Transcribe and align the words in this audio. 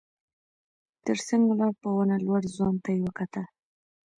تر 1.05 1.17
څنګ 1.27 1.41
ولاړ 1.47 1.71
په 1.81 1.87
ونه 1.95 2.17
لوړ 2.25 2.41
ځوان 2.55 2.75
ته 2.83 2.89
يې 2.95 3.01
وکتل. 3.05 3.45